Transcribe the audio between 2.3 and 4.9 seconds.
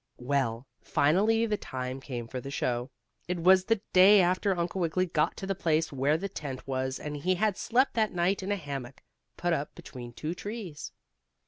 the show. It was the day after Uncle